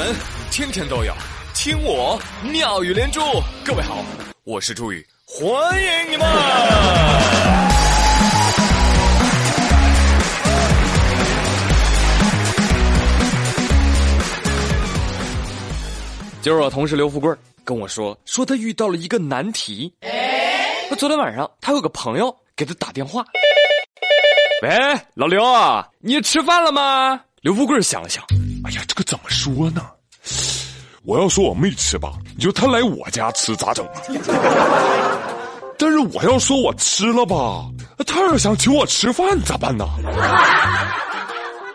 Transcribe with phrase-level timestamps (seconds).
[0.00, 0.16] 闻
[0.50, 1.12] 天天都有，
[1.54, 3.20] 听我妙语连珠。
[3.62, 4.02] 各位好，
[4.44, 6.26] 我是朱宇，欢迎你们！
[16.40, 17.30] 今儿我同事刘富贵
[17.62, 19.92] 跟我说，说他遇到了一个难题。
[20.88, 23.22] 那昨天晚上他有个朋友给他打电话，
[24.62, 24.70] 喂，
[25.12, 27.20] 老刘啊，你吃饭了吗？
[27.42, 28.24] 刘富贵想了想。
[28.70, 29.82] 哎呀，这个怎么说呢？
[31.02, 33.84] 我要说我没吃吧，你说他来我家吃咋整？
[35.76, 37.64] 但是我要说我吃了吧，
[38.06, 39.88] 他要想请我吃饭咋办呢？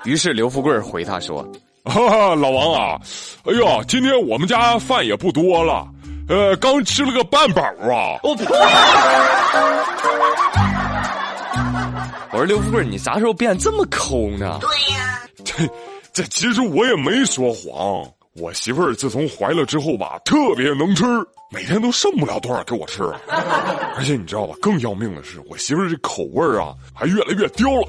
[0.05, 1.45] 于是刘富贵回他说
[1.83, 2.97] ：“哈哈，老王啊，
[3.43, 5.85] 哎呀，今天我们家饭也不多了，
[6.29, 8.45] 呃，刚吃了个半饱啊。”我呸！
[12.31, 14.59] 我说刘富贵，你啥时候变这么抠呢？
[14.61, 15.69] 对呀，这。
[16.15, 18.09] 这其实我也没说谎，
[18.41, 21.03] 我媳妇儿自从怀了之后吧，特别能吃，
[21.51, 23.03] 每天都剩不了多少给我吃。
[23.97, 27.87] 而且你知道吧，更要命的是，我媳妇儿这口味儿啊，还越来越刁了。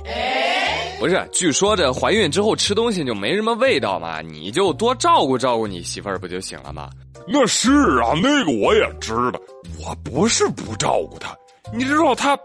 [0.98, 6.90] 不是，据说这怀孕之后吃东西就没什么味道嘛，你就多照顾照顾你媳妇儿不就行了吗？
[7.28, 7.70] 那是
[8.02, 9.40] 啊，那个我也知道，
[9.78, 11.32] 我不是不照顾她，
[11.72, 12.36] 你知道她。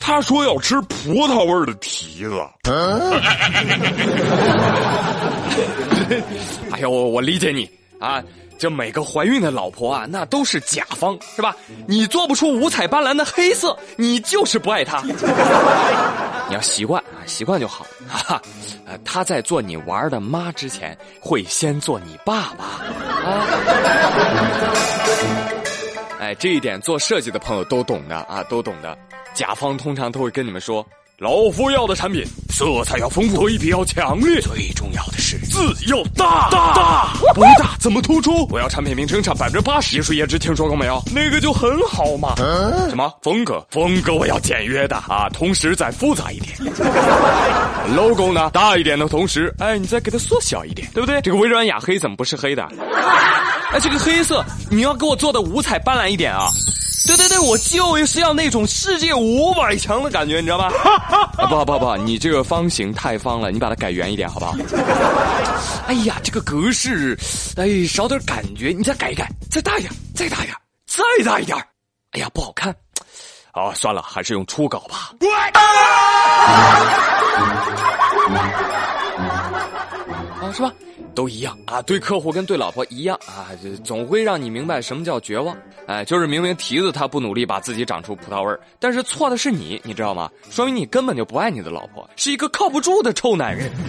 [0.00, 2.40] 他说要吃葡萄味的提子。
[6.72, 7.70] 哎呦，我我理解你
[8.00, 8.22] 啊！
[8.58, 11.56] 这每个怀孕的老婆啊，那都是甲方，是吧？
[11.86, 15.00] 你做不出五彩斑斓的黑色，你就是不爱他。
[16.48, 17.86] 你要习惯啊，习惯就好。
[18.08, 18.42] 哈哈，
[18.86, 23.46] 呃，他在做你玩的妈之前，会先做你爸爸啊。
[26.18, 28.98] 哎，这一点做设计的朋友都懂的啊，都懂的。
[29.34, 30.86] 甲方通常都会跟你们说，
[31.18, 38.46] 老夫要的产品色彩要丰富，对比要强烈，最重要的是字要大大大，不大怎么突出？
[38.50, 41.02] 我要产品名称差百分之八十，艺术颜值听说过没有？
[41.14, 42.34] 那个就很好嘛。
[42.88, 43.64] 什么风格？
[43.70, 46.54] 风格我要简约的啊，同时再复杂一点。
[47.96, 48.50] logo 呢？
[48.50, 51.20] 大一点的同时，哎，你再给它缩小一点，对不对？
[51.22, 52.62] 这个微软雅黑怎么不是黑的？
[53.72, 56.48] 哎，这个黑色你要给我做的五彩斑斓一点啊。
[57.06, 60.68] 对对对，我就是要那种世界五百强的感觉，你知道吗？
[61.48, 64.54] 不好不好不好，你这个方形太方了，你把它改圆一点，好不好？
[65.86, 67.18] 哎呀，这个格式，
[67.56, 70.56] 哎，少点感觉，你再改一改，再大一点，再大一点，
[70.86, 71.56] 再大一点。
[72.12, 72.74] 哎呀，不好看。
[73.52, 75.10] 啊，算了，还是用初稿吧。
[80.40, 80.72] 啊，是吧？
[81.14, 83.50] 都一样啊，对客户跟对老婆一样啊，
[83.84, 85.56] 总会让你明白什么叫绝望。
[85.86, 90.30] 哎，就是明明提子他不努力把自己长出葡萄味儿，但是错的是你，你知道吗？
[90.50, 93.70] 说明你根本就不爱你的老婆，是一个靠不住的臭男人。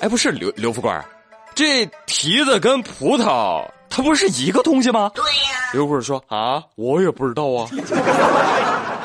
[0.00, 0.90] 哎，不是刘刘富贵，
[1.54, 5.12] 这提子跟葡萄它不是一个东西吗？
[5.14, 5.70] 对呀。
[5.72, 7.68] 刘富贵说啊，我也不知道啊。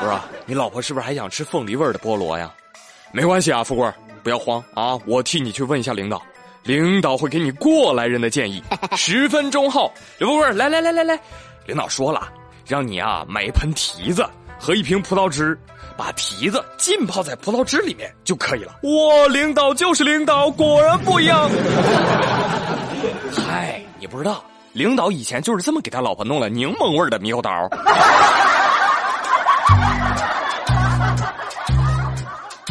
[0.00, 0.12] 不是，
[0.44, 2.52] 你老婆是不是还想吃凤梨味的菠萝呀？
[3.12, 3.88] 没关系啊，富贵。
[4.28, 4.94] 不要慌啊！
[5.06, 6.20] 我替你去问一下领导，
[6.62, 8.62] 领导会给你过来人的建议。
[8.94, 11.18] 十分钟后，刘富贵，来来来来来，
[11.64, 12.28] 领导说了，
[12.66, 14.28] 让你啊买一盆提子
[14.60, 15.58] 和一瓶葡萄汁，
[15.96, 18.74] 把提子浸泡在葡萄汁里面就可以了。
[18.82, 21.48] 哇，领导就是领导，果然不一样。
[23.34, 24.44] 嗨，你不知道，
[24.74, 27.50] 领导以前就是这么给他老婆弄了柠檬味的猕猴桃。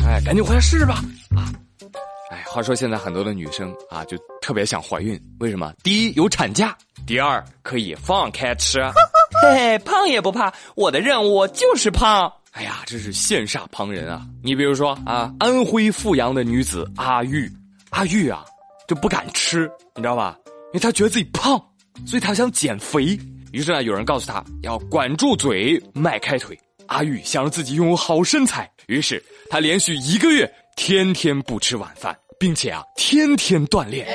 [0.05, 1.01] 哎，赶紧回来试试吧。
[2.57, 5.71] 话说现在很多的女生啊，就特别想怀孕，为什么？
[5.83, 6.75] 第一有产假，
[7.05, 8.81] 第二可以放开吃，
[9.43, 12.33] 嘿嘿，胖也不怕，我的任务就是胖。
[12.53, 14.25] 哎呀，真是羡煞旁人啊！
[14.41, 17.47] 你比如说啊，安徽阜阳的女子阿玉，
[17.91, 18.43] 阿玉啊
[18.87, 20.35] 就不敢吃，你知道吧？
[20.45, 21.63] 因为她觉得自己胖，
[22.07, 23.15] 所以她想减肥。
[23.51, 26.59] 于是呢，有人告诉她要管住嘴，迈开腿。
[26.87, 32.17] 阿玉想让自己拥有好身材，于是她连续一个月天天不吃晚饭。
[32.39, 34.07] 并且啊，天天锻炼。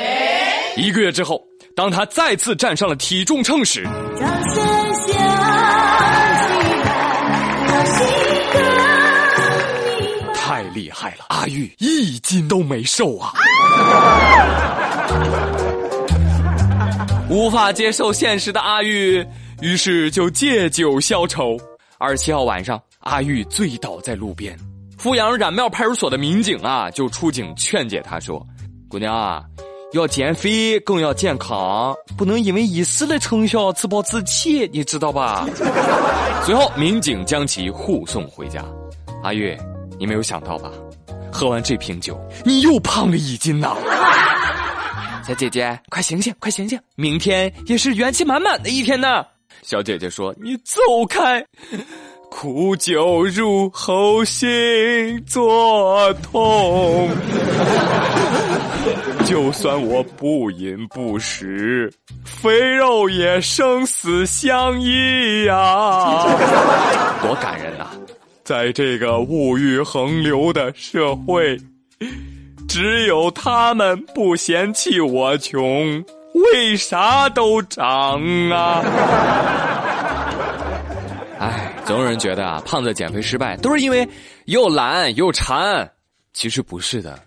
[0.76, 1.40] 一个月之后，
[1.76, 3.84] 当他再次站上了体重秤时，
[10.34, 11.26] 太厉害了！
[11.28, 13.32] 阿玉一斤都没瘦啊！
[17.28, 19.26] 无法接受现实的阿玉，
[19.60, 21.56] 于是就借酒消愁。
[21.98, 24.58] 二十七号晚上，阿玉醉倒在路边。
[25.02, 28.40] 阜阳染庙派出所的民警啊，就出警劝解他说
[28.88, 29.43] ：“姑娘啊，
[29.94, 35.44] 要减肥更要健康，不能因为一时的成效自暴自弃，你知道吧？”
[36.46, 38.64] 随后，民警将其护送回家。
[39.25, 39.58] 阿玉，
[39.99, 40.70] 你没有想到吧？
[41.32, 43.76] 喝完这瓶酒，你又胖了一斤呐！
[45.26, 49.25] 小姐姐，快醒醒，快醒醒，明天也是元气满满的一天呢。
[49.62, 51.44] 小姐姐说：“你走开，
[52.34, 57.08] 苦酒入喉，心作痛。
[59.26, 61.93] 就算我不饮不食，
[62.25, 66.25] 肥肉也生死相依呀！”
[67.23, 67.93] 多感人啊！
[68.43, 71.56] 在这个物欲横流的社会。
[72.67, 76.02] 只有他们不嫌弃我穷，
[76.55, 78.20] 为啥都涨
[78.50, 78.82] 啊？
[81.84, 84.08] 总有人觉得啊，胖子减肥失败都是因为
[84.46, 85.90] 又懒又馋，
[86.32, 87.19] 其实不是的。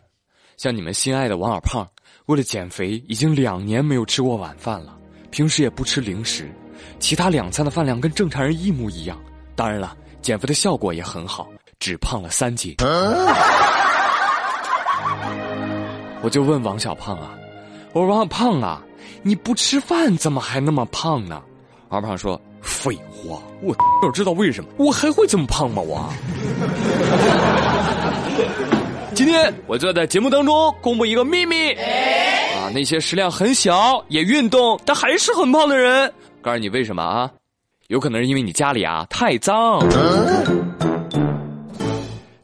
[0.58, 1.86] 像你们心爱的王小胖，
[2.28, 4.98] 为了减肥，已经两年没有吃过晚饭了，
[5.30, 6.50] 平时也不吃零食，
[7.00, 9.20] 其他两餐的饭量跟正常人一模一样。
[9.56, 11.48] 当然了，减肥的效果也很好，
[11.80, 12.76] 只胖了三斤。
[16.22, 17.38] 我就问王小胖啊，
[17.92, 18.82] 我说王小胖啊，
[19.22, 21.44] 你不吃饭怎么还那么胖呢？
[21.90, 22.42] 王小胖说
[22.86, 25.82] ：“废话，我要知道为什么，我还会这么胖吗？
[25.82, 26.08] 我。
[29.16, 37.32] 今天我就在节目当中公布一个秘密啊，那些食量很小也运动但还是很胖的人，告诉你为什么啊？
[37.88, 39.80] 有可能是因为你家里啊太脏。”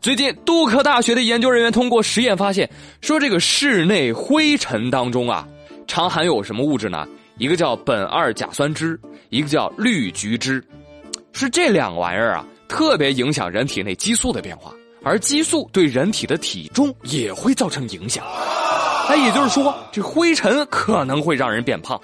[0.01, 2.67] 最近，杜克大学的研究人员通过实验发现，
[3.01, 5.47] 说这个室内灰尘当中啊，
[5.85, 7.07] 常含有什么物质呢？
[7.41, 8.95] 一个叫苯二甲酸酯，
[9.29, 10.61] 一个叫氯菊酯，
[11.33, 14.71] 是这两个玩意儿啊，特别影响人体内激素的变化，
[15.01, 18.23] 而激素对人体的体重也会造成影响。
[19.09, 21.99] 那也就是说，这灰尘可能会让人变胖。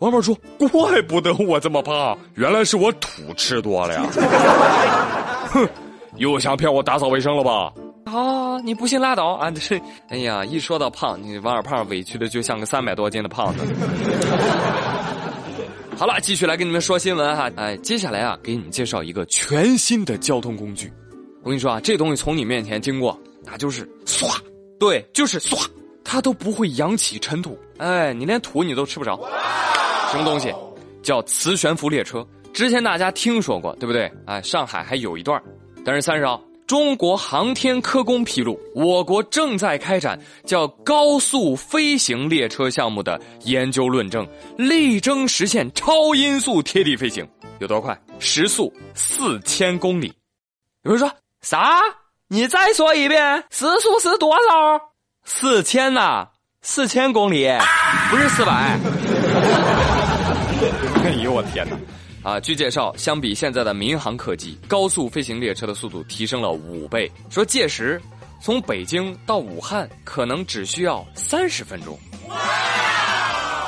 [0.00, 4.02] 王宝说：“怪不得我这么胖，原来是我土吃多了呀！”
[5.54, 5.68] 哼。
[6.16, 7.72] 又想骗我打扫卫生了吧？
[8.04, 9.50] 啊，你不信拉倒啊！
[9.50, 13.64] 这，哎呀，一说到胖，你王二胖委屈的就像个三百多斤的胖子。
[15.96, 17.50] 好了，继续来跟你们说新闻哈。
[17.56, 20.92] 哎，接下来啊，给你们介绍一个全新的交通工具。
[21.42, 24.36] 我跟你说啊，这东西从你面前经过，那就是唰，
[24.80, 25.64] 对，就是唰，
[26.02, 27.56] 它都不会扬起尘土。
[27.78, 29.16] 哎，你连土你都吃不着。
[30.10, 30.52] 什么东西？
[31.02, 32.26] 叫磁悬浮列车。
[32.52, 34.10] 之前大家听说过，对不对？
[34.26, 35.40] 哎，上海还有一段。
[35.84, 44.26] 但是三十号，中国航天科工披露，我国正在开展叫高速飞行列车项目的研究论证，
[44.56, 47.28] 力争实现超音速贴地飞行。
[47.58, 47.94] 有多快？
[48.18, 50.10] 时速四千公里。
[50.84, 51.78] 有人说啥？
[52.28, 54.80] 你再说一遍，时速是多少？
[55.26, 56.26] 四千呐，
[56.62, 57.50] 四千公里，
[58.10, 58.78] 不是四百。
[61.04, 61.76] 哎呦我天哪！
[62.22, 67.10] 啊，据介绍，相比现在的民航客机，高速飞行列车的速度提升了五倍。
[67.28, 68.00] 说届时，
[68.40, 71.98] 从北京到武汉可能只需要三十分钟。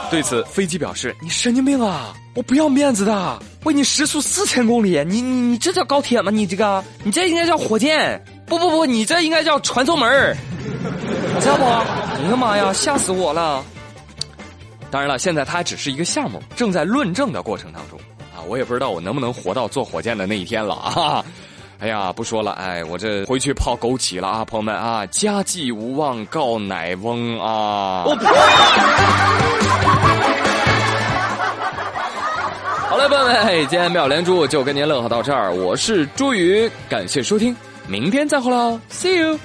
[0.09, 2.15] 对此，飞机表示：“你神经病啊！
[2.37, 6.31] 我不要面子的，为你时速四千公里，你你你这叫高铁吗？
[6.31, 8.23] 你这个，你这应该叫火箭。
[8.47, 10.37] 不不不，你这应该叫传送门
[11.41, 11.65] 知道不？
[11.65, 13.65] 哎呀妈呀，吓死我了！
[14.93, 17.99] 当然了，现在它只是一个项目，正在论证的过程当中。”
[18.49, 21.25] 我也不知道我能不能活到坐火箭的那一天了 啊！
[21.81, 28.05] 哎呀，不说了，哎，我这回去泡枸杞了啊，朋友们啊，家祭无忘告乃翁啊！
[28.07, 28.27] 我 呸
[32.89, 37.55] 好嘞，朋友们，今天妙连珠就跟您乐呵到这儿，我是朱宇，感谢收听，
[37.89, 39.39] 明天再会喽，See you。